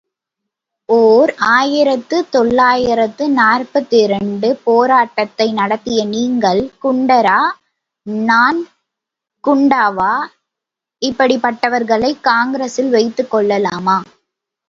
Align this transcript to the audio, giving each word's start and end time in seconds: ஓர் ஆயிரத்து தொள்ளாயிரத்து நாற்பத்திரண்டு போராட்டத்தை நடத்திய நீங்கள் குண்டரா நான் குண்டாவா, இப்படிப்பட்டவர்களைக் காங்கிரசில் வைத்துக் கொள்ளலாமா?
ஓர் 0.89 1.31
ஆயிரத்து 1.49 2.29
தொள்ளாயிரத்து 2.29 3.29
நாற்பத்திரண்டு 3.29 4.59
போராட்டத்தை 4.63 5.51
நடத்திய 5.51 6.05
நீங்கள் 6.05 6.61
குண்டரா 6.83 7.37
நான் 8.05 8.61
குண்டாவா, 9.43 10.13
இப்படிப்பட்டவர்களைக் 11.01 12.21
காங்கிரசில் 12.21 12.89
வைத்துக் 12.89 13.31
கொள்ளலாமா? 13.31 13.97